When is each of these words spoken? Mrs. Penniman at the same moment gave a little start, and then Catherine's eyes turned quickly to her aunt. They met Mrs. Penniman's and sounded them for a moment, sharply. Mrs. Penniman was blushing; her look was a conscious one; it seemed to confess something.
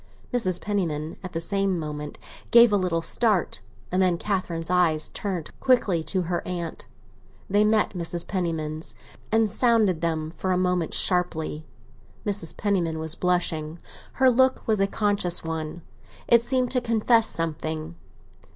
Mrs. 0.33 0.59
Penniman 0.59 1.15
at 1.21 1.33
the 1.33 1.39
same 1.39 1.77
moment 1.77 2.17
gave 2.49 2.73
a 2.73 2.75
little 2.75 3.03
start, 3.03 3.59
and 3.91 4.01
then 4.01 4.17
Catherine's 4.17 4.71
eyes 4.71 5.09
turned 5.09 5.51
quickly 5.59 6.03
to 6.05 6.23
her 6.23 6.41
aunt. 6.43 6.87
They 7.47 7.63
met 7.63 7.91
Mrs. 7.91 8.25
Penniman's 8.25 8.95
and 9.31 9.47
sounded 9.47 10.01
them 10.01 10.33
for 10.37 10.51
a 10.51 10.57
moment, 10.57 10.95
sharply. 10.95 11.67
Mrs. 12.25 12.57
Penniman 12.57 12.97
was 12.97 13.13
blushing; 13.13 13.77
her 14.13 14.31
look 14.31 14.67
was 14.67 14.79
a 14.79 14.87
conscious 14.87 15.43
one; 15.43 15.83
it 16.27 16.41
seemed 16.43 16.71
to 16.71 16.81
confess 16.81 17.27
something. 17.27 17.93